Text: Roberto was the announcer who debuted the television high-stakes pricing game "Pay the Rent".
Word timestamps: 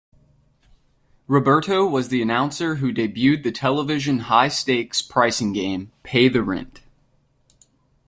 Roberto 1.27 1.85
was 1.85 2.07
the 2.09 2.23
announcer 2.23 2.77
who 2.77 2.91
debuted 2.91 3.43
the 3.43 3.51
television 3.51 4.17
high-stakes 4.21 5.03
pricing 5.03 5.53
game 5.53 5.91
"Pay 6.01 6.27
the 6.27 6.41
Rent". 6.41 6.81